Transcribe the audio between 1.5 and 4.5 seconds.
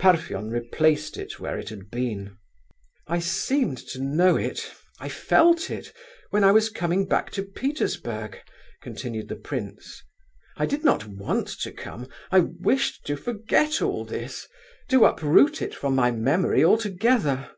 it had been. "I seemed to know